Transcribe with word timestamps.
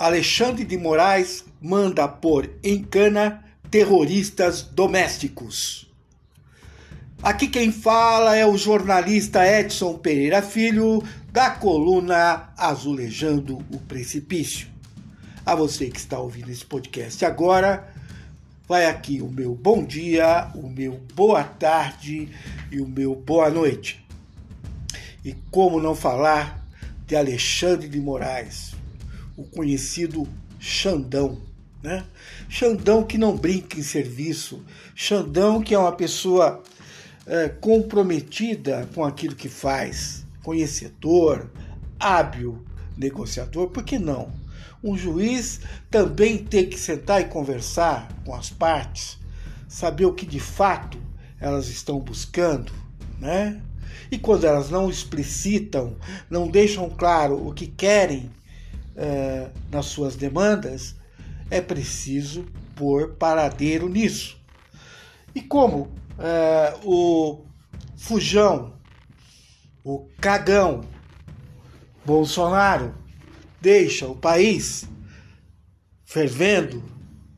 Alexandre 0.00 0.64
de 0.64 0.78
Moraes 0.78 1.44
manda 1.60 2.08
pôr 2.08 2.48
em 2.64 2.82
cana 2.82 3.44
terroristas 3.70 4.62
domésticos. 4.62 5.92
Aqui 7.22 7.46
quem 7.46 7.70
fala 7.70 8.34
é 8.34 8.46
o 8.46 8.56
jornalista 8.56 9.46
Edson 9.46 9.98
Pereira 9.98 10.40
Filho, 10.40 11.02
da 11.30 11.50
coluna 11.50 12.48
Azulejando 12.56 13.58
o 13.70 13.78
Precipício. 13.78 14.68
A 15.44 15.54
você 15.54 15.90
que 15.90 15.98
está 15.98 16.18
ouvindo 16.18 16.50
esse 16.50 16.64
podcast 16.64 17.22
agora, 17.26 17.86
vai 18.66 18.86
aqui 18.86 19.20
o 19.20 19.28
meu 19.28 19.54
bom 19.54 19.84
dia, 19.84 20.50
o 20.54 20.66
meu 20.66 20.98
boa 21.14 21.44
tarde 21.44 22.30
e 22.72 22.80
o 22.80 22.88
meu 22.88 23.14
boa 23.14 23.50
noite. 23.50 24.02
E 25.22 25.34
como 25.50 25.78
não 25.78 25.94
falar 25.94 26.66
de 27.06 27.14
Alexandre 27.14 27.86
de 27.86 28.00
Moraes, 28.00 28.80
o 29.40 29.44
conhecido 29.44 30.28
Xandão, 30.58 31.40
né? 31.82 32.04
Xandão 32.46 33.02
que 33.02 33.16
não 33.16 33.34
brinca 33.34 33.80
em 33.80 33.82
serviço, 33.82 34.62
Xandão 34.94 35.62
que 35.62 35.74
é 35.74 35.78
uma 35.78 35.92
pessoa 35.92 36.62
é, 37.26 37.48
comprometida 37.48 38.86
com 38.94 39.02
aquilo 39.02 39.34
que 39.34 39.48
faz, 39.48 40.26
conhecedor, 40.42 41.50
hábil 41.98 42.62
negociador, 42.98 43.68
por 43.68 43.82
que 43.82 43.98
não? 43.98 44.30
Um 44.84 44.96
juiz 44.96 45.60
também 45.90 46.36
tem 46.36 46.68
que 46.68 46.78
sentar 46.78 47.22
e 47.22 47.24
conversar 47.24 48.08
com 48.26 48.34
as 48.34 48.50
partes, 48.50 49.16
saber 49.66 50.04
o 50.04 50.12
que 50.12 50.26
de 50.26 50.40
fato 50.40 50.98
elas 51.40 51.68
estão 51.68 51.98
buscando, 51.98 52.72
né? 53.18 53.62
E 54.10 54.18
quando 54.18 54.44
elas 54.44 54.68
não 54.68 54.90
explicitam, 54.90 55.96
não 56.28 56.46
deixam 56.46 56.90
claro 56.90 57.46
o 57.46 57.54
que 57.54 57.66
querem 57.66 58.30
é, 59.00 59.48
nas 59.72 59.86
suas 59.86 60.14
demandas, 60.14 60.94
é 61.50 61.60
preciso 61.60 62.44
pôr 62.76 63.14
paradeiro 63.14 63.88
nisso. 63.88 64.38
E 65.34 65.40
como 65.40 65.90
é, 66.18 66.74
o 66.84 67.44
fujão, 67.96 68.74
o 69.82 70.06
cagão 70.20 70.82
Bolsonaro 72.04 72.94
deixa 73.60 74.06
o 74.06 74.14
país 74.14 74.86
fervendo, 76.04 76.82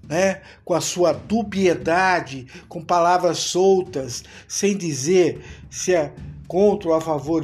né, 0.02 0.42
com 0.64 0.74
a 0.74 0.80
sua 0.80 1.12
dubiedade, 1.12 2.46
com 2.68 2.84
palavras 2.84 3.38
soltas, 3.38 4.24
sem 4.48 4.76
dizer 4.76 5.44
se 5.70 5.94
é 5.94 6.12
contra 6.52 6.90
ou 6.90 6.94
a 6.94 7.00
favor 7.00 7.42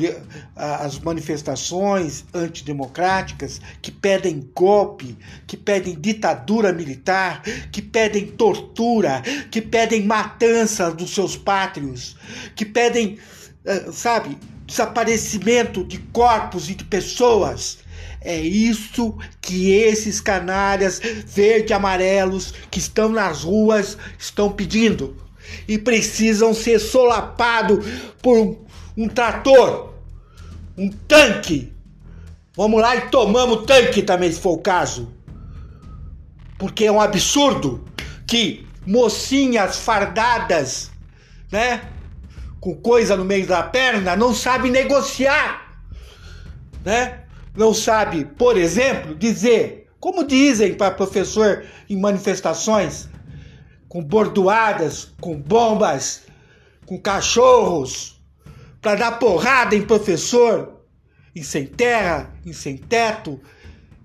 as 0.55 0.98
manifestações 0.98 2.27
antidemocráticas 2.34 3.59
que 3.81 3.91
pedem 3.91 4.50
golpe, 4.55 5.17
que 5.47 5.56
pedem 5.56 5.98
ditadura 5.98 6.75
militar, 6.75 7.41
que 7.73 7.81
pedem 7.81 8.27
tortura, 8.27 9.23
que 9.50 9.62
pedem 9.62 10.05
matança 10.05 10.91
dos 10.91 11.15
seus 11.15 11.39
pátrios, 11.39 12.19
que 12.55 12.67
pedem, 12.67 13.19
eh, 13.65 13.89
sabe, 13.91 14.37
desaparecimento 14.67 15.83
de 15.84 15.97
corpos 16.12 16.69
e 16.69 16.75
de 16.75 16.84
pessoas. 16.84 17.78
É 18.20 18.39
isso 18.39 19.17
que 19.41 19.70
esses 19.72 20.20
canalhas 20.20 21.00
verde 21.25 21.72
amarelos 21.72 22.53
que 22.70 22.78
estão 22.78 23.09
nas 23.09 23.43
ruas 23.43 23.97
estão 24.19 24.53
pedindo. 24.53 25.17
E 25.67 25.78
precisam 25.78 26.53
ser 26.53 26.78
solapados 26.78 27.87
por 28.20 28.37
um 28.37 28.68
trator, 29.07 29.95
um 30.77 30.89
tanque. 30.89 31.73
Vamos 32.57 32.81
lá 32.81 32.97
e 32.97 33.03
tomamos 33.11 33.67
tanque 33.67 34.03
também, 34.03 34.33
se 34.33 34.41
for 34.41 34.55
o 34.55 34.59
caso. 34.59 35.13
Porque 36.59 36.87
é 36.87 36.91
um 36.91 37.01
absurdo 37.01 37.84
que 38.27 38.67
mocinhas 38.84 39.78
fardadas, 39.78 40.91
né? 41.53 41.83
Com 42.59 42.75
coisa 42.75 43.17
no 43.17 43.25
meio 43.25 43.47
da 43.47 43.62
perna, 43.62 44.17
não 44.17 44.34
sabem 44.34 44.72
negociar, 44.72 45.81
né? 46.84 47.21
Não 47.55 47.72
sabe, 47.72 48.25
por 48.25 48.56
exemplo, 48.56 49.15
dizer, 49.15 49.89
como 50.01 50.25
dizem 50.25 50.75
para 50.75 50.91
professor 50.91 51.65
em 51.89 51.97
manifestações, 51.97 53.09
com 53.89 54.03
bordoadas, 54.03 55.12
com 55.21 55.37
bombas, 55.37 56.22
com 56.87 56.99
cachorros, 56.99 58.18
para 58.81 58.94
dar 58.94 59.12
porrada 59.19 59.75
em 59.75 59.83
professor, 59.83 60.83
em 61.34 61.43
sem 61.43 61.66
terra, 61.66 62.33
em 62.44 62.53
sem 62.53 62.77
teto, 62.77 63.41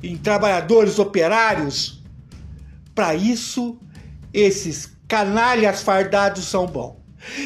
em 0.01 0.17
trabalhadores 0.17 0.99
operários. 0.99 2.01
Para 2.93 3.15
isso, 3.15 3.79
esses 4.33 4.95
canalhas 5.07 5.81
fardados 5.81 6.45
são 6.45 6.65
bons. 6.65 6.95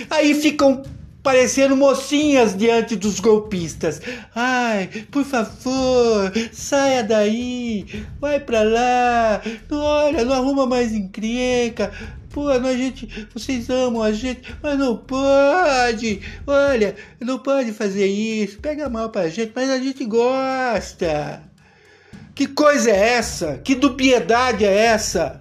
Aí 0.09 0.33
ficam 0.33 0.83
parecendo 1.21 1.75
mocinhas 1.75 2.55
diante 2.55 2.95
dos 2.95 3.19
golpistas. 3.19 4.01
Ai, 4.33 4.87
por 5.11 5.25
favor, 5.25 6.31
saia 6.53 7.03
daí, 7.03 7.85
vai 8.19 8.39
para 8.39 8.63
lá, 8.63 9.41
olha, 9.69 10.23
não 10.23 10.33
arruma 10.33 10.65
mais 10.65 10.93
encrenca, 10.93 11.91
Pô, 12.37 12.49
a 12.49 12.73
gente, 12.77 13.27
vocês 13.33 13.67
amam 13.67 14.03
a 14.03 14.11
gente, 14.11 14.55
mas 14.61 14.77
não 14.77 14.95
pode. 14.95 16.21
Olha, 16.45 16.95
não 17.19 17.39
pode 17.39 17.71
fazer 17.71 18.05
isso. 18.05 18.59
Pega 18.59 18.87
mal 18.87 19.09
pra 19.09 19.27
gente, 19.27 19.53
mas 19.55 19.67
a 19.71 19.79
gente 19.79 20.05
gosta. 20.05 21.41
Que 22.35 22.45
coisa 22.45 22.91
é 22.91 23.13
essa? 23.15 23.57
Que 23.57 23.73
dubiedade 23.73 24.63
é 24.63 24.71
essa? 24.71 25.39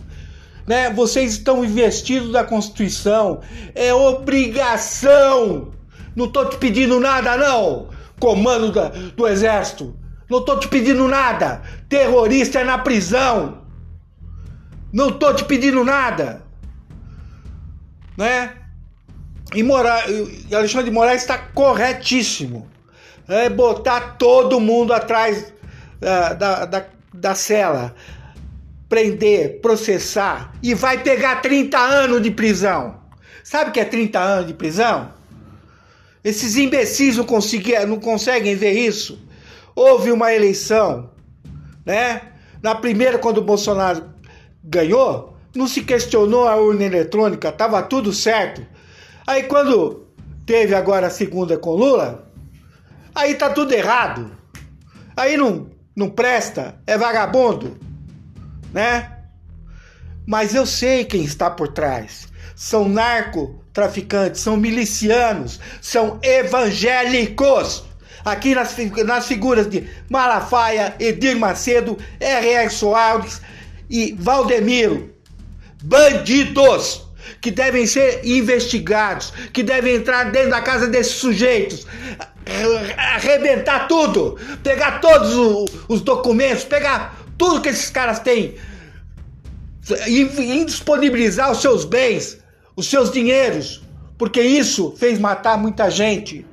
Né? 0.66 0.88
Vocês 0.88 1.32
estão 1.32 1.62
investidos 1.62 2.32
da 2.32 2.42
Constituição. 2.42 3.42
É 3.74 3.92
obrigação. 3.92 5.72
Não 6.16 6.28
tô 6.28 6.46
te 6.46 6.56
pedindo 6.56 6.98
nada, 6.98 7.36
não. 7.36 7.90
Comando 8.18 8.72
da, 8.72 8.88
do 8.88 9.28
Exército. 9.28 9.94
Não 10.30 10.42
tô 10.42 10.58
te 10.58 10.66
pedindo 10.66 11.06
nada. 11.06 11.60
Terrorista 11.90 12.60
é 12.60 12.64
na 12.64 12.78
prisão. 12.78 13.66
Não 14.90 15.12
tô 15.12 15.34
te 15.34 15.44
pedindo 15.44 15.84
nada 15.84 16.45
né? 18.16 18.52
E, 19.54 19.62
Mora... 19.62 20.04
Alexandre 20.52 20.86
de 20.86 20.90
Moraes 20.90 21.22
está 21.22 21.38
corretíssimo. 21.38 22.68
É 23.28 23.48
botar 23.48 24.16
todo 24.16 24.60
mundo 24.60 24.92
atrás 24.92 25.52
da, 26.00 26.32
da, 26.32 26.64
da, 26.64 26.86
da 27.12 27.34
cela, 27.34 27.94
prender, 28.88 29.60
processar 29.60 30.52
e 30.62 30.74
vai 30.74 31.02
pegar 31.02 31.36
30 31.36 31.76
anos 31.76 32.22
de 32.22 32.30
prisão. 32.30 33.00
Sabe 33.42 33.70
o 33.70 33.72
que 33.72 33.80
é 33.80 33.84
30 33.84 34.18
anos 34.18 34.46
de 34.46 34.54
prisão? 34.54 35.12
Esses 36.22 36.56
imbecis 36.56 37.16
não, 37.16 37.26
não 37.86 38.00
conseguem 38.00 38.56
ver 38.56 38.72
isso. 38.72 39.24
Houve 39.74 40.10
uma 40.10 40.32
eleição, 40.32 41.10
né? 41.84 42.32
Na 42.62 42.74
primeira, 42.74 43.18
quando 43.18 43.38
o 43.38 43.42
Bolsonaro 43.42 44.10
ganhou, 44.64 45.35
não 45.56 45.66
se 45.66 45.82
questionou 45.82 46.46
a 46.46 46.56
urna 46.56 46.84
eletrônica, 46.84 47.48
estava 47.48 47.82
tudo 47.82 48.12
certo. 48.12 48.64
Aí 49.26 49.44
quando 49.44 50.06
teve 50.44 50.74
agora 50.74 51.08
a 51.08 51.10
segunda 51.10 51.58
com 51.58 51.74
Lula, 51.74 52.30
aí 53.14 53.34
tá 53.34 53.50
tudo 53.50 53.72
errado. 53.72 54.30
Aí 55.16 55.36
não, 55.36 55.70
não 55.94 56.10
presta, 56.10 56.80
é 56.86 56.96
vagabundo, 56.96 57.78
né? 58.72 59.12
Mas 60.26 60.54
eu 60.54 60.66
sei 60.66 61.04
quem 61.04 61.24
está 61.24 61.50
por 61.50 61.68
trás. 61.68 62.28
São 62.54 62.88
narcotraficantes, 62.88 64.40
são 64.40 64.56
milicianos, 64.56 65.60
são 65.80 66.18
evangélicos. 66.22 67.84
Aqui 68.24 68.54
nas, 68.54 68.76
nas 69.04 69.26
figuras 69.26 69.68
de 69.68 69.88
Malafaia, 70.10 70.94
Edir 70.98 71.38
Macedo, 71.38 71.96
R.R. 72.18 72.70
Soares 72.70 73.40
e 73.88 74.16
Valdemiro 74.18 75.15
bandidos 75.86 77.02
que 77.40 77.50
devem 77.50 77.86
ser 77.86 78.20
investigados, 78.24 79.32
que 79.52 79.62
devem 79.62 79.96
entrar 79.96 80.30
dentro 80.32 80.50
da 80.50 80.60
casa 80.60 80.88
desses 80.88 81.14
sujeitos, 81.14 81.86
arrebentar 82.96 83.86
tudo, 83.86 84.38
pegar 84.62 85.00
todos 85.00 85.70
os 85.88 86.00
documentos, 86.00 86.64
pegar 86.64 87.16
tudo 87.38 87.60
que 87.60 87.68
esses 87.68 87.90
caras 87.90 88.18
têm, 88.18 88.54
e 90.08 90.20
indisponibilizar 90.60 91.52
os 91.52 91.60
seus 91.60 91.84
bens, 91.84 92.38
os 92.74 92.88
seus 92.88 93.12
dinheiros, 93.12 93.82
porque 94.18 94.40
isso 94.42 94.94
fez 94.98 95.18
matar 95.18 95.56
muita 95.56 95.88
gente. 95.90 96.44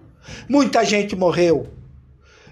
Muita 0.47 0.85
gente 0.85 1.15
morreu. 1.15 1.72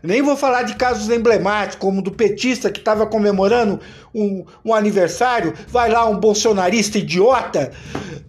Nem 0.03 0.21
vou 0.21 0.35
falar 0.35 0.63
de 0.63 0.75
casos 0.75 1.09
emblemáticos, 1.09 1.79
como 1.79 2.01
do 2.01 2.11
petista 2.11 2.71
que 2.71 2.79
estava 2.79 3.05
comemorando 3.05 3.79
um, 4.13 4.43
um, 4.65 4.73
aniversário, 4.73 5.53
vai 5.67 5.91
lá 5.91 6.07
um 6.09 6.19
bolsonarista 6.19 6.97
idiota, 6.97 7.71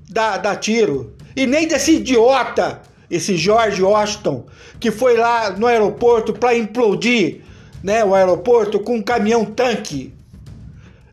dá, 0.08 0.36
dá 0.36 0.54
tiro. 0.54 1.14
E 1.34 1.46
nem 1.46 1.66
desse 1.66 1.96
idiota, 1.96 2.82
esse 3.10 3.36
George 3.36 3.82
Washington, 3.82 4.44
que 4.78 4.90
foi 4.90 5.16
lá 5.16 5.50
no 5.50 5.66
aeroporto 5.66 6.32
para 6.34 6.56
implodir 6.56 7.40
né, 7.82 8.04
o 8.04 8.14
aeroporto 8.14 8.78
com 8.78 8.96
um 8.96 9.02
caminhão-tanque. 9.02 10.12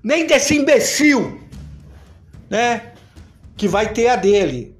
nem 0.03 0.27
desse 0.27 0.55
imbecil, 0.55 1.39
né? 2.49 2.93
Que 3.55 3.67
vai 3.67 3.91
ter 3.91 4.07
a 4.07 4.15
dele. 4.15 4.75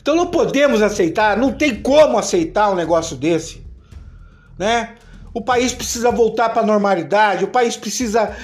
Então 0.00 0.14
não 0.14 0.28
podemos 0.28 0.82
aceitar, 0.82 1.36
não 1.36 1.52
tem 1.52 1.74
como 1.74 2.16
aceitar 2.16 2.70
um 2.70 2.76
negócio 2.76 3.16
desse, 3.16 3.65
né? 4.58 4.94
O 5.34 5.40
país 5.42 5.72
precisa 5.72 6.10
voltar 6.10 6.48
para 6.48 6.62
a 6.62 6.66
normalidade, 6.66 7.44
o 7.44 7.48
país 7.48 7.76
precisa 7.76 8.34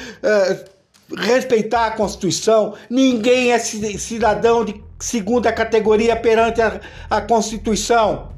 respeitar 1.16 1.86
a 1.86 1.90
Constituição. 1.92 2.74
Ninguém 2.88 3.52
é 3.52 3.58
cidadão 3.58 4.64
de 4.64 4.82
segunda 4.98 5.52
categoria 5.52 6.16
perante 6.16 6.60
a, 6.60 6.80
a 7.10 7.20
Constituição. 7.20 8.30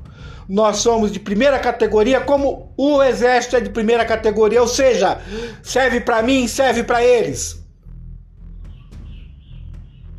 Nós 0.48 0.78
somos 0.78 1.10
de 1.10 1.18
primeira 1.18 1.58
categoria, 1.58 2.20
como 2.20 2.72
o 2.76 3.02
Exército 3.02 3.56
é 3.56 3.60
de 3.60 3.70
primeira 3.70 4.04
categoria, 4.04 4.60
ou 4.60 4.68
seja, 4.68 5.18
serve 5.62 6.00
para 6.00 6.22
mim, 6.22 6.46
serve 6.46 6.82
para 6.82 7.02
eles. 7.02 7.62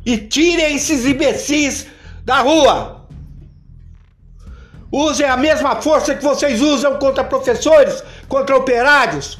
E 0.04 0.18
tirem 0.18 0.74
esses 0.74 1.04
imbecis 1.04 1.86
da 2.24 2.40
rua. 2.40 2.95
Usem 4.96 5.28
a 5.28 5.36
mesma 5.36 5.76
força 5.82 6.14
que 6.14 6.24
vocês 6.24 6.62
usam 6.62 6.98
contra 6.98 7.22
professores, 7.22 8.02
contra 8.26 8.56
operários, 8.56 9.38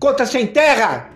contra 0.00 0.26
sem 0.26 0.48
terra. 0.48 1.10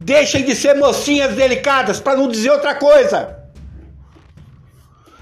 Deixem 0.00 0.42
de 0.42 0.56
ser 0.56 0.74
mocinhas 0.76 1.34
delicadas, 1.34 2.00
para 2.00 2.16
não 2.16 2.28
dizer 2.28 2.50
outra 2.50 2.74
coisa. 2.74 3.38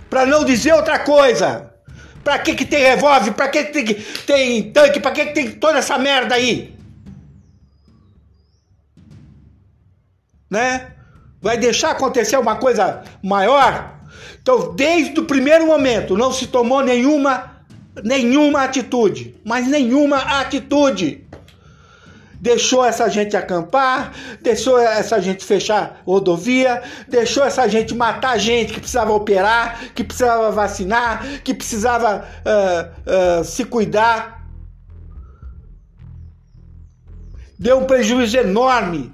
Para 0.08 0.24
não 0.24 0.44
dizer 0.44 0.72
outra 0.72 1.00
coisa. 1.00 1.74
Para 2.22 2.38
que, 2.38 2.54
que 2.54 2.64
tem 2.64 2.84
revólver? 2.84 3.32
Para 3.32 3.48
que, 3.48 3.64
que 3.64 3.72
tem, 3.72 3.94
tem 4.24 4.72
tanque? 4.72 5.00
Para 5.00 5.10
que, 5.10 5.26
que 5.26 5.32
tem 5.32 5.50
toda 5.50 5.80
essa 5.80 5.98
merda 5.98 6.36
aí? 6.36 6.78
Né? 10.48 10.92
Vai 11.42 11.58
deixar 11.58 11.90
acontecer 11.90 12.36
uma 12.36 12.54
coisa 12.54 13.02
maior? 13.20 13.99
Então, 14.42 14.74
desde 14.74 15.20
o 15.20 15.24
primeiro 15.24 15.66
momento, 15.66 16.16
não 16.16 16.32
se 16.32 16.46
tomou 16.46 16.82
nenhuma, 16.82 17.62
nenhuma 18.02 18.62
atitude, 18.62 19.34
mas 19.44 19.66
nenhuma 19.66 20.16
atitude. 20.40 21.26
Deixou 22.40 22.82
essa 22.82 23.06
gente 23.10 23.36
acampar, 23.36 24.14
deixou 24.40 24.78
essa 24.78 25.20
gente 25.20 25.44
fechar 25.44 26.00
rodovia, 26.06 26.82
deixou 27.06 27.44
essa 27.44 27.68
gente 27.68 27.94
matar 27.94 28.38
gente 28.38 28.72
que 28.72 28.80
precisava 28.80 29.12
operar, 29.12 29.78
que 29.94 30.02
precisava 30.02 30.50
vacinar, 30.50 31.42
que 31.44 31.52
precisava 31.52 32.24
uh, 32.24 33.40
uh, 33.40 33.44
se 33.44 33.66
cuidar. 33.66 34.46
Deu 37.58 37.78
um 37.78 37.84
prejuízo 37.84 38.38
enorme 38.38 39.12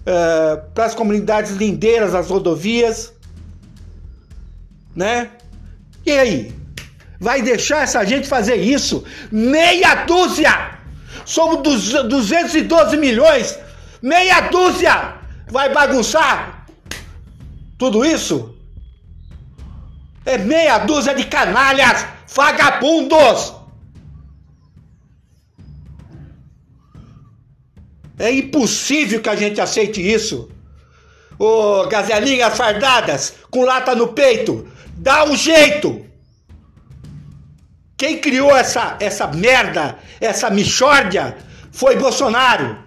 uh, 0.00 0.70
para 0.72 0.86
as 0.86 0.94
comunidades 0.94 1.52
lindeiras, 1.52 2.14
as 2.14 2.30
rodovias 2.30 3.12
né? 4.96 5.30
E 6.04 6.12
aí? 6.12 6.54
Vai 7.20 7.42
deixar 7.42 7.82
essa 7.82 8.04
gente 8.04 8.26
fazer 8.26 8.56
isso? 8.56 9.04
Meia 9.30 10.06
dúzia! 10.06 10.78
Somos 11.24 11.62
212 11.62 12.96
milhões! 12.96 13.58
Meia 14.02 14.40
dúzia! 14.48 15.14
Vai 15.48 15.72
bagunçar 15.72 16.66
tudo 17.78 18.04
isso? 18.04 18.54
É 20.24 20.38
meia 20.38 20.78
dúzia 20.78 21.14
de 21.14 21.24
canalhas, 21.24 22.04
vagabundos! 22.34 23.54
É 28.18 28.30
impossível 28.32 29.20
que 29.20 29.28
a 29.28 29.36
gente 29.36 29.60
aceite 29.60 30.00
isso. 30.00 30.50
Ô, 31.38 31.86
gazelinhas 31.86 32.56
fardadas, 32.56 33.34
com 33.50 33.62
lata 33.62 33.94
no 33.94 34.08
peito, 34.08 34.66
Dá 34.96 35.24
um 35.24 35.36
jeito! 35.36 36.04
Quem 37.96 38.18
criou 38.18 38.54
essa, 38.54 38.96
essa 39.00 39.26
merda, 39.26 39.98
essa 40.20 40.50
michórdia, 40.50 41.36
foi 41.70 41.96
Bolsonaro, 41.96 42.78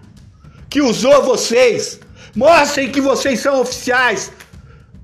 que 0.70 0.82
usou 0.82 1.24
vocês. 1.24 2.00
Mostrem 2.36 2.92
que 2.92 3.02
vocês 3.02 3.40
são 3.40 3.62
oficiais. 3.62 4.32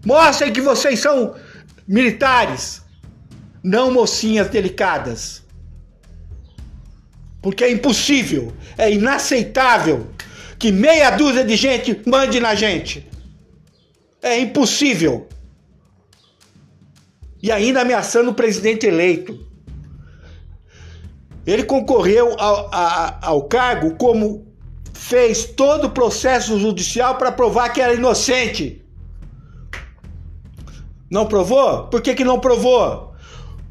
Mostrem 0.05 0.53
que 0.53 0.61
vocês 0.61 0.99
são 0.99 1.35
militares, 1.87 2.81
não 3.63 3.91
mocinhas 3.91 4.49
delicadas. 4.49 5.43
Porque 7.41 7.63
é 7.63 7.71
impossível, 7.71 8.53
é 8.77 8.91
inaceitável 8.91 10.09
que 10.57 10.71
meia 10.71 11.11
dúzia 11.11 11.43
de 11.43 11.55
gente 11.55 12.01
mande 12.07 12.39
na 12.39 12.55
gente. 12.55 13.07
É 14.21 14.39
impossível 14.39 15.27
e 17.45 17.51
ainda 17.51 17.81
ameaçando 17.81 18.31
o 18.31 18.33
presidente 18.33 18.87
eleito. 18.87 19.39
Ele 21.45 21.61
concorreu 21.61 22.35
ao, 22.39 22.69
a, 22.73 23.19
ao 23.21 23.43
cargo 23.43 23.95
como 23.97 24.47
fez 24.91 25.45
todo 25.45 25.85
o 25.85 25.91
processo 25.91 26.57
judicial 26.57 27.19
para 27.19 27.31
provar 27.31 27.69
que 27.69 27.79
era 27.79 27.93
inocente. 27.93 28.83
Não 31.07 31.27
provou? 31.27 31.83
Por 31.83 32.01
que, 32.01 32.15
que 32.15 32.23
não 32.23 32.39
provou? 32.39 33.13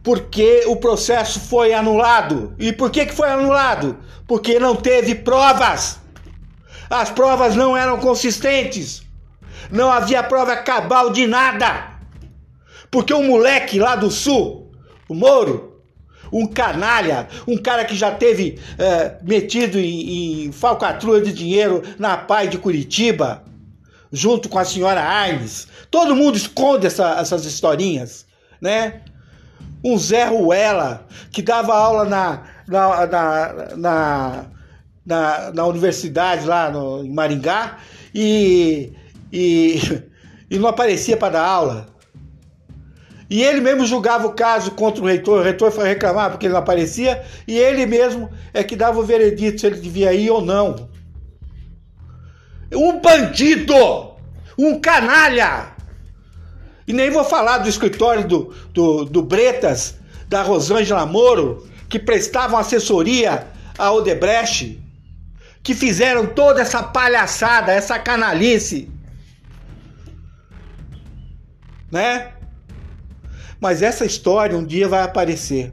Porque 0.04 0.62
o 0.68 0.76
processo 0.76 1.40
foi 1.40 1.74
anulado. 1.74 2.54
E 2.60 2.72
por 2.72 2.92
que, 2.92 3.06
que 3.06 3.12
foi 3.12 3.28
anulado? 3.28 3.98
Porque 4.24 4.56
não 4.60 4.76
teve 4.76 5.16
provas. 5.16 5.98
As 6.88 7.10
provas 7.10 7.56
não 7.56 7.76
eram 7.76 7.98
consistentes. 7.98 9.02
Não 9.68 9.90
havia 9.90 10.22
prova 10.22 10.54
cabal 10.58 11.10
de 11.10 11.26
nada. 11.26 11.93
Porque 12.90 13.12
um 13.12 13.26
moleque 13.26 13.78
lá 13.78 13.96
do 13.96 14.10
sul, 14.10 14.72
o 15.08 15.14
Moro, 15.14 15.74
um 16.32 16.46
canalha, 16.46 17.28
um 17.46 17.56
cara 17.56 17.84
que 17.84 17.94
já 17.94 18.10
teve 18.10 18.58
é, 18.78 19.16
metido 19.22 19.78
em, 19.78 20.46
em 20.46 20.52
falcatrua 20.52 21.20
de 21.20 21.32
dinheiro 21.32 21.82
na 21.98 22.16
PAI 22.16 22.48
de 22.48 22.58
Curitiba, 22.58 23.44
junto 24.12 24.48
com 24.48 24.58
a 24.58 24.64
senhora 24.64 25.00
Arnes. 25.00 25.68
Todo 25.90 26.16
mundo 26.16 26.36
esconde 26.36 26.86
essa, 26.86 27.20
essas 27.20 27.44
historinhas, 27.44 28.26
né? 28.60 29.02
Um 29.84 29.96
Zé 29.98 30.24
Ruela, 30.24 31.06
que 31.30 31.42
dava 31.42 31.74
aula 31.74 32.04
na, 32.04 32.42
na, 32.66 33.06
na, 33.06 33.76
na, 33.76 34.44
na, 35.04 35.52
na 35.52 35.66
universidade 35.66 36.46
lá 36.46 36.70
no, 36.70 37.04
em 37.04 37.12
Maringá 37.12 37.78
e, 38.14 38.92
e, 39.32 39.78
e 40.50 40.58
não 40.58 40.68
aparecia 40.68 41.16
para 41.16 41.34
dar 41.34 41.46
aula. 41.46 41.93
E 43.28 43.42
ele 43.42 43.60
mesmo 43.60 43.86
julgava 43.86 44.26
o 44.26 44.34
caso 44.34 44.72
contra 44.72 45.02
o 45.02 45.06
reitor, 45.06 45.40
o 45.40 45.42
reitor 45.42 45.70
foi 45.70 45.88
reclamar 45.88 46.30
porque 46.30 46.46
ele 46.46 46.52
não 46.52 46.60
aparecia, 46.60 47.24
e 47.48 47.56
ele 47.56 47.86
mesmo 47.86 48.30
é 48.52 48.62
que 48.62 48.76
dava 48.76 49.00
o 49.00 49.04
veredito 49.04 49.60
se 49.60 49.66
ele 49.66 49.80
devia 49.80 50.12
ir 50.12 50.30
ou 50.30 50.42
não. 50.42 50.88
Um 52.72 53.00
bandido! 53.00 53.74
Um 54.58 54.78
canalha! 54.78 55.72
E 56.86 56.92
nem 56.92 57.10
vou 57.10 57.24
falar 57.24 57.58
do 57.58 57.68
escritório 57.68 58.26
do, 58.28 58.54
do, 58.72 59.04
do 59.04 59.22
Bretas, 59.22 59.96
da 60.28 60.42
Rosângela 60.42 61.06
Moro, 61.06 61.66
que 61.88 61.98
prestavam 61.98 62.58
assessoria 62.58 63.46
a 63.78 63.90
Odebrecht, 63.90 64.82
que 65.62 65.74
fizeram 65.74 66.26
toda 66.26 66.60
essa 66.60 66.82
palhaçada, 66.82 67.72
essa 67.72 67.98
canalice. 67.98 68.90
Né? 71.90 72.32
Mas 73.64 73.80
essa 73.80 74.04
história 74.04 74.58
um 74.58 74.62
dia 74.62 74.86
vai 74.86 75.02
aparecer. 75.02 75.72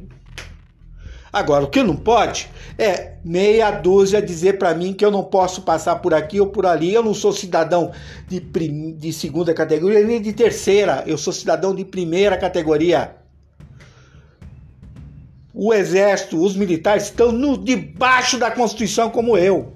Agora, 1.32 1.66
o 1.66 1.70
que 1.70 1.84
não 1.84 1.98
pode 1.98 2.50
é 2.78 3.16
meia 3.22 3.70
dúzia 3.70 4.22
dizer 4.22 4.58
para 4.58 4.74
mim 4.74 4.94
que 4.94 5.04
eu 5.04 5.12
não 5.12 5.26
posso 5.26 5.64
passar 5.64 5.98
por 5.98 6.14
aqui 6.14 6.40
ou 6.40 6.48
por 6.48 6.66
ali. 6.66 6.94
Eu 6.94 7.04
não 7.04 7.14
sou 7.14 7.34
cidadão 7.34 7.92
de, 8.30 8.40
prim... 8.40 8.94
de 8.94 9.12
segunda 9.12 9.54
categoria 9.54 10.08
nem 10.08 10.22
de 10.22 10.32
terceira. 10.32 11.04
Eu 11.06 11.18
sou 11.18 11.34
cidadão 11.34 11.76
de 11.76 11.84
primeira 11.84 12.38
categoria. 12.38 13.14
O 15.54 15.74
exército, 15.74 16.42
os 16.42 16.56
militares 16.56 17.04
estão 17.04 17.30
no, 17.34 17.58
debaixo 17.58 18.38
da 18.38 18.50
Constituição 18.50 19.10
como 19.10 19.38
eu. 19.38 19.74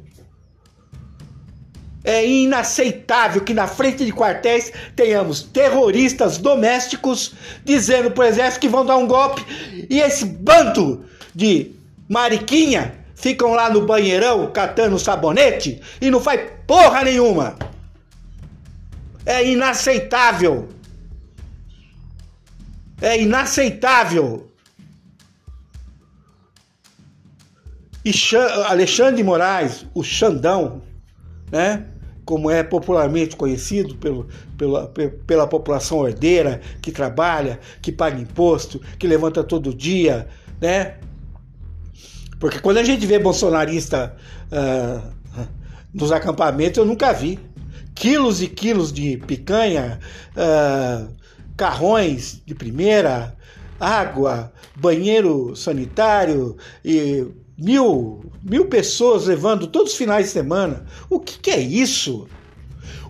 É 2.06 2.26
inaceitável 2.26 3.42
que 3.42 3.54
na 3.54 3.66
frente 3.66 4.06
de 4.06 4.14
quartéis 4.14 4.72
tenhamos 4.96 5.42
terroristas 5.42 6.38
domésticos 6.38 7.34
dizendo 7.64 8.12
para 8.12 8.26
o 8.26 8.28
exército 8.28 8.62
que 8.62 8.70
vão 8.70 8.86
dar 8.86 8.98
um 8.98 9.08
golpe 9.08 9.44
e 9.90 10.00
esse 10.00 10.24
bando 10.24 11.04
de 11.34 11.72
mariquinha 12.08 12.94
ficam 13.16 13.54
lá 13.56 13.72
no 13.72 13.88
banheirão 13.88 14.52
catando 14.52 15.00
sabonete 15.00 15.82
e 16.00 16.12
não 16.12 16.20
faz 16.20 16.42
porra 16.68 17.04
nenhuma. 17.04 17.58
É 19.26 19.44
inaceitável. 19.44 20.70
É 23.02 23.20
inaceitável. 23.20 24.48
E 28.06 28.12
Alexandre 28.68 29.24
Moraes, 29.24 29.88
o 29.96 30.04
Xandão, 30.04 30.84
né? 31.52 31.84
Como 32.26 32.50
é 32.50 32.64
popularmente 32.64 33.36
conhecido 33.36 33.96
pelo, 33.96 34.28
pela, 34.58 34.92
pela 35.28 35.48
população 35.48 36.00
ordeira, 36.00 36.60
que 36.82 36.92
trabalha, 36.92 37.60
que 37.82 37.92
paga 37.92 38.20
imposto, 38.20 38.82
que 38.98 39.08
levanta 39.08 39.44
todo 39.44 39.74
dia, 39.74 40.28
né? 40.60 40.96
Porque 42.40 42.60
quando 42.60 42.78
a 42.78 42.84
gente 42.84 43.06
vê 43.06 43.20
bolsonarista 43.20 44.16
uh, 44.52 45.48
nos 45.94 46.12
acampamentos, 46.12 46.78
eu 46.78 46.86
nunca 46.86 47.14
vi. 47.14 47.40
Quilos 47.94 48.42
e 48.42 48.48
quilos 48.48 48.92
de 48.92 49.18
picanha, 49.18 50.00
uh, 50.36 51.08
carrões 51.56 52.42
de 52.46 52.54
primeira, 52.54 53.38
água, 53.80 54.52
banheiro 54.76 55.56
sanitário 55.56 56.58
e 56.84 57.26
mil, 57.58 58.32
mil 58.44 58.68
pessoas 58.68 59.26
levando 59.26 59.68
todos 59.68 59.94
os 59.94 59.98
finais 59.98 60.26
de 60.26 60.32
semana. 60.32 60.86
O 61.10 61.20
que, 61.20 61.40
que 61.40 61.52
é 61.52 61.60
isso? 61.60 62.28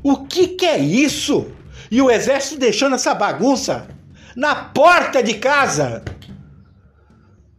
O 0.03 0.25
que, 0.25 0.49
que 0.49 0.65
é 0.65 0.77
isso? 0.77 1.47
E 1.89 2.01
o 2.01 2.11
exército 2.11 2.59
deixando 2.59 2.95
essa 2.95 3.13
bagunça 3.13 3.87
na 4.35 4.55
porta 4.55 5.23
de 5.23 5.35
casa. 5.35 6.03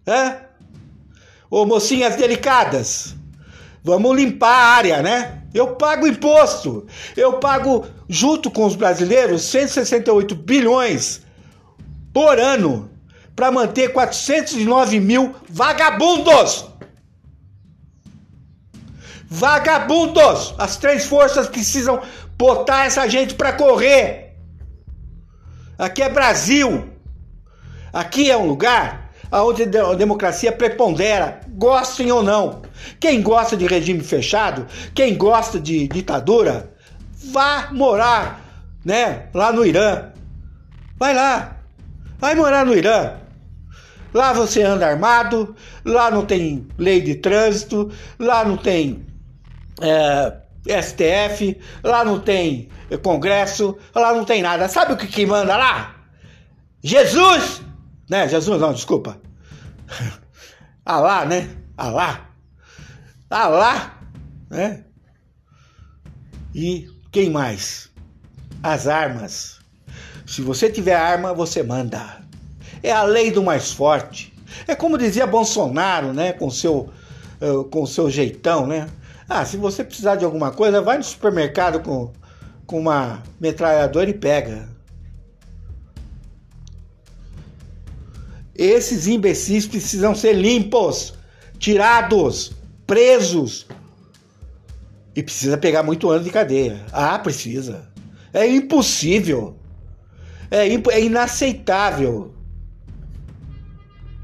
É? 0.06 0.46
Ô 1.50 1.64
mocinhas 1.64 2.16
delicadas, 2.16 3.16
vamos 3.82 4.16
limpar 4.16 4.52
a 4.52 4.66
área, 4.76 5.02
né? 5.02 5.42
Eu 5.54 5.74
pago 5.74 6.06
imposto. 6.06 6.86
Eu 7.16 7.34
pago, 7.34 7.86
junto 8.08 8.50
com 8.50 8.66
os 8.66 8.76
brasileiros, 8.76 9.42
168 9.42 10.34
bilhões 10.34 11.22
por 12.12 12.38
ano 12.38 12.90
para 13.34 13.50
manter 13.50 13.92
409 13.92 15.00
mil 15.00 15.34
vagabundos. 15.48 16.66
Vagabundos! 19.28 20.54
As 20.58 20.76
três 20.76 21.06
forças 21.06 21.48
precisam 21.48 22.00
botar 22.38 22.86
essa 22.86 23.08
gente 23.08 23.34
para 23.34 23.52
correr. 23.52 24.36
Aqui 25.78 26.02
é 26.02 26.08
Brasil. 26.08 26.88
Aqui 27.92 28.30
é 28.30 28.36
um 28.36 28.46
lugar 28.46 29.10
onde 29.32 29.64
a 29.64 29.94
democracia 29.94 30.52
prepondera, 30.52 31.40
gostem 31.48 32.10
ou 32.12 32.22
não. 32.22 32.62
Quem 33.00 33.20
gosta 33.20 33.56
de 33.56 33.66
regime 33.66 34.00
fechado, 34.00 34.66
quem 34.94 35.16
gosta 35.16 35.58
de 35.58 35.88
ditadura, 35.88 36.72
vá 37.32 37.68
morar, 37.72 38.40
né, 38.84 39.28
lá 39.34 39.52
no 39.52 39.64
Irã. 39.64 40.12
Vai 40.98 41.14
lá. 41.14 41.56
Vai 42.18 42.34
morar 42.34 42.64
no 42.64 42.74
Irã. 42.74 43.14
Lá 44.14 44.32
você 44.32 44.62
anda 44.62 44.86
armado, 44.86 45.54
lá 45.84 46.10
não 46.10 46.24
tem 46.24 46.66
lei 46.78 47.02
de 47.02 47.16
trânsito, 47.16 47.90
lá 48.18 48.44
não 48.44 48.56
tem 48.56 49.04
é, 49.80 50.82
STF, 50.82 51.58
lá 51.82 52.04
não 52.04 52.20
tem 52.20 52.68
Congresso, 53.02 53.76
lá 53.94 54.14
não 54.14 54.24
tem 54.24 54.42
nada. 54.42 54.68
Sabe 54.68 54.92
o 54.92 54.96
que, 54.96 55.06
que 55.06 55.26
manda 55.26 55.56
lá? 55.56 55.96
Jesus! 56.82 57.62
Né? 58.08 58.28
Jesus 58.28 58.60
não, 58.60 58.72
desculpa. 58.72 59.20
Alá, 60.84 61.24
né? 61.24 61.48
Alá. 61.76 62.30
Alá, 63.28 63.98
né? 64.48 64.84
E 66.54 66.88
quem 67.10 67.28
mais? 67.28 67.90
As 68.62 68.86
armas. 68.86 69.58
Se 70.24 70.42
você 70.42 70.70
tiver 70.70 70.94
arma, 70.94 71.34
você 71.34 71.62
manda. 71.62 72.22
É 72.82 72.92
a 72.92 73.02
lei 73.02 73.32
do 73.32 73.42
mais 73.42 73.72
forte. 73.72 74.32
É 74.68 74.74
como 74.76 74.96
dizia 74.96 75.26
Bolsonaro, 75.26 76.12
né? 76.12 76.32
Com 76.32 76.50
seu, 76.50 76.92
uh, 77.40 77.64
com 77.64 77.84
seu 77.84 78.08
jeitão, 78.08 78.66
né? 78.66 78.86
Ah, 79.28 79.44
se 79.44 79.56
você 79.56 79.82
precisar 79.82 80.16
de 80.16 80.24
alguma 80.24 80.52
coisa, 80.52 80.80
vai 80.80 80.98
no 80.98 81.04
supermercado 81.04 81.80
com, 81.80 82.12
com 82.64 82.78
uma 82.78 83.22
metralhadora 83.40 84.08
e 84.08 84.14
pega. 84.14 84.68
Esses 88.54 89.06
imbecis 89.06 89.66
precisam 89.66 90.14
ser 90.14 90.32
limpos, 90.32 91.14
tirados, 91.58 92.52
presos. 92.86 93.66
E 95.14 95.22
precisa 95.22 95.58
pegar 95.58 95.82
muito 95.82 96.08
ano 96.10 96.24
de 96.24 96.30
cadeia. 96.30 96.84
Ah, 96.92 97.18
precisa. 97.18 97.88
É 98.32 98.46
impossível. 98.46 99.56
É, 100.50 100.68
imp 100.68 100.86
é 100.88 101.02
inaceitável. 101.02 102.34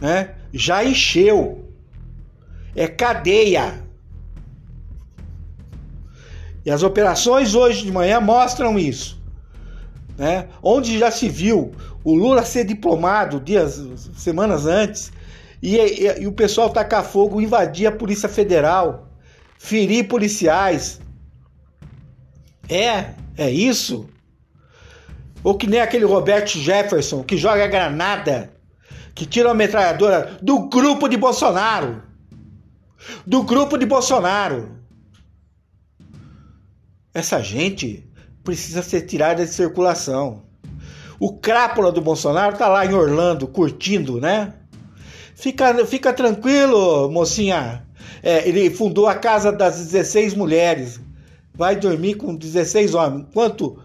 Né? 0.00 0.34
Já 0.52 0.84
encheu. 0.84 1.68
É 2.76 2.86
cadeia. 2.86 3.82
E 6.64 6.70
as 6.70 6.82
operações 6.82 7.54
hoje 7.54 7.84
de 7.84 7.92
manhã 7.92 8.20
mostram 8.20 8.78
isso. 8.78 9.20
Né? 10.16 10.48
Onde 10.62 10.98
já 10.98 11.10
se 11.10 11.28
viu 11.28 11.72
o 12.04 12.14
Lula 12.14 12.44
ser 12.44 12.64
diplomado 12.64 13.40
dias, 13.40 13.82
semanas 14.16 14.66
antes, 14.66 15.12
e, 15.62 15.76
e, 15.76 16.22
e 16.22 16.26
o 16.26 16.32
pessoal 16.32 16.70
tacar 16.70 17.04
fogo, 17.04 17.40
invadir 17.40 17.86
a 17.86 17.92
Polícia 17.92 18.28
Federal, 18.28 19.08
ferir 19.58 20.08
policiais. 20.08 21.00
É, 22.68 23.10
é 23.36 23.50
isso. 23.50 24.08
Ou 25.44 25.56
que 25.56 25.66
nem 25.66 25.80
aquele 25.80 26.04
Roberto 26.04 26.58
Jefferson 26.58 27.22
que 27.22 27.36
joga 27.36 27.66
granada, 27.66 28.52
que 29.14 29.26
tira 29.26 29.50
a 29.50 29.54
metralhadora 29.54 30.38
do 30.42 30.68
grupo 30.68 31.08
de 31.08 31.16
Bolsonaro. 31.16 32.02
Do 33.26 33.42
grupo 33.42 33.76
de 33.76 33.86
Bolsonaro. 33.86 34.81
Essa 37.14 37.42
gente 37.42 38.04
precisa 38.42 38.82
ser 38.82 39.02
tirada 39.02 39.44
de 39.44 39.52
circulação. 39.52 40.42
O 41.20 41.34
crápula 41.34 41.92
do 41.92 42.00
Bolsonaro 42.00 42.56
tá 42.56 42.68
lá 42.68 42.84
em 42.84 42.94
Orlando, 42.94 43.46
curtindo, 43.46 44.20
né? 44.20 44.54
Fica, 45.34 45.86
fica 45.86 46.12
tranquilo, 46.12 47.10
mocinha. 47.10 47.86
É, 48.22 48.48
ele 48.48 48.70
fundou 48.70 49.06
a 49.06 49.14
Casa 49.14 49.52
das 49.52 49.76
16 49.76 50.34
Mulheres. 50.34 51.00
Vai 51.54 51.76
dormir 51.76 52.14
com 52.14 52.34
16 52.34 52.94
homens. 52.94 53.26
Enquanto 53.28 53.78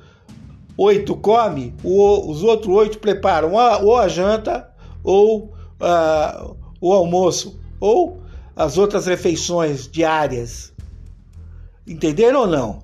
oito 0.78 1.16
come, 1.16 1.74
o, 1.84 2.32
os 2.32 2.44
outros 2.44 2.74
oito 2.76 3.00
preparam 3.00 3.58
a, 3.60 3.80
ou 3.80 3.98
a 3.98 4.08
janta 4.08 4.70
ou 5.04 5.54
uh, 5.82 6.56
o 6.80 6.94
almoço 6.94 7.60
ou 7.80 8.22
as 8.56 8.78
outras 8.78 9.06
refeições 9.06 9.88
diárias. 9.88 10.74
Entenderam 11.88 12.42
ou 12.42 12.48
não? 12.48 12.84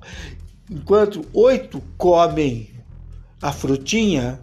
Enquanto 0.71 1.25
oito 1.33 1.83
comem 1.97 2.69
a 3.41 3.51
frutinha, 3.51 4.39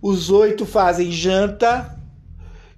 os 0.00 0.30
oito 0.30 0.64
fazem 0.64 1.10
janta 1.10 1.98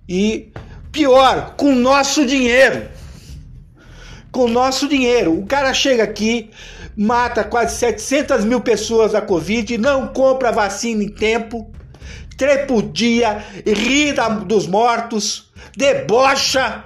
e, 0.09 0.51
pior, 0.91 1.55
com 1.57 1.75
nosso 1.75 2.25
dinheiro. 2.25 2.89
Com 4.33 4.49
nosso 4.49 4.89
dinheiro. 4.89 5.39
O 5.39 5.45
cara 5.45 5.75
chega 5.75 6.03
aqui, 6.03 6.51
mata 6.97 7.45
quase 7.45 7.77
700 7.77 8.47
mil 8.47 8.63
pessoas 8.63 9.13
da 9.13 9.21
Covid, 9.21 9.77
não 9.77 10.09
compra 10.09 10.51
vacina 10.51 11.05
em 11.05 11.11
tempo, 11.11 11.71
trepudia, 12.39 13.45
ri 13.67 14.15
dos 14.47 14.67
mortos, 14.67 15.53
debocha. 15.77 16.85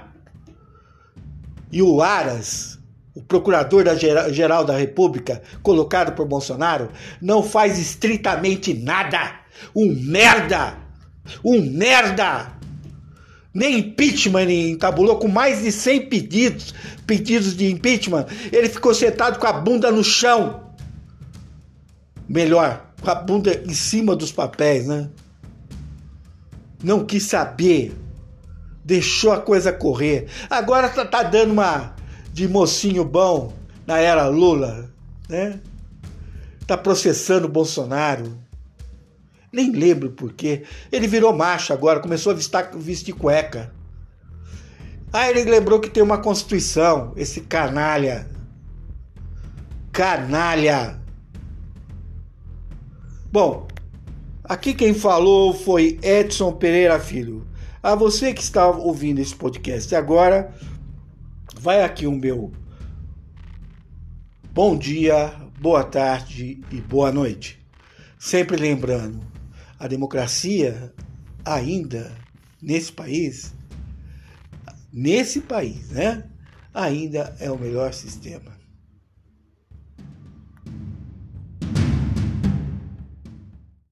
E 1.71 1.81
o 1.81 2.01
Aras 2.01 2.77
o 3.15 3.21
procurador-geral 3.21 4.65
da 4.65 4.75
República, 4.75 5.41
colocado 5.61 6.13
por 6.15 6.27
Bolsonaro, 6.27 6.89
não 7.21 7.43
faz 7.43 7.77
estritamente 7.77 8.73
nada. 8.73 9.39
Um 9.75 9.93
merda! 9.93 10.77
Um 11.43 11.61
merda! 11.61 12.51
Nem 13.53 13.77
impeachment 13.77 14.41
ele 14.41 14.71
entabulou 14.71 15.17
com 15.17 15.27
mais 15.27 15.61
de 15.61 15.71
100 15.71 16.09
pedidos, 16.09 16.73
pedidos 17.05 17.55
de 17.55 17.71
impeachment. 17.71 18.25
Ele 18.51 18.67
ficou 18.67 18.95
sentado 18.95 19.37
com 19.37 19.45
a 19.45 19.53
bunda 19.53 19.91
no 19.91 20.03
chão. 20.03 20.71
Melhor, 22.27 22.87
com 22.99 23.11
a 23.11 23.15
bunda 23.15 23.61
em 23.63 23.73
cima 23.75 24.15
dos 24.15 24.31
papéis, 24.31 24.87
né? 24.87 25.07
Não 26.83 27.05
quis 27.05 27.23
saber. 27.25 27.93
Deixou 28.83 29.31
a 29.31 29.39
coisa 29.39 29.71
correr. 29.71 30.27
Agora 30.49 30.89
tá, 30.89 31.05
tá 31.05 31.21
dando 31.21 31.51
uma 31.51 31.95
de 32.33 32.47
mocinho 32.47 33.05
bom 33.05 33.53
na 33.85 33.99
era 33.99 34.27
Lula, 34.27 34.89
né? 35.29 35.59
Tá 36.65 36.75
processando 36.75 37.47
Bolsonaro. 37.47 38.35
Nem 39.51 39.71
lembro 39.71 40.11
por 40.11 40.33
quê. 40.33 40.63
Ele 40.91 41.07
virou 41.07 41.31
macho 41.31 41.71
agora, 41.71 41.99
começou 41.99 42.31
a 42.31 42.35
vestir, 42.35 42.69
vestir 42.75 43.13
cueca. 43.13 43.71
Aí 45.11 45.29
ele 45.29 45.43
lembrou 45.43 45.79
que 45.79 45.91
tem 45.91 46.01
uma 46.01 46.17
Constituição, 46.17 47.13
esse 47.15 47.41
canalha. 47.41 48.27
Canalha. 49.91 50.99
Bom, 53.31 53.67
aqui 54.43 54.73
quem 54.73 54.95
falou 54.95 55.53
foi 55.53 55.99
Edson 56.01 56.51
Pereira 56.53 56.99
Filho. 56.99 57.45
A 57.83 57.93
você 57.93 58.33
que 58.33 58.41
está 58.41 58.67
ouvindo 58.67 59.19
esse 59.19 59.35
podcast 59.35 59.93
agora, 59.95 60.51
vai 61.63 61.81
aqui 61.81 62.05
o 62.05 62.11
meu 62.11 62.51
Bom 64.53 64.77
dia, 64.77 65.33
boa 65.61 65.81
tarde 65.85 66.61
e 66.69 66.81
boa 66.81 67.09
noite. 67.09 67.57
Sempre 68.19 68.57
lembrando, 68.57 69.25
a 69.79 69.87
democracia 69.87 70.93
ainda 71.45 72.11
nesse 72.61 72.91
país, 72.91 73.53
nesse 74.91 75.39
país, 75.39 75.91
né? 75.91 76.25
Ainda 76.73 77.33
é 77.39 77.49
o 77.49 77.57
melhor 77.57 77.93
sistema. 77.93 78.51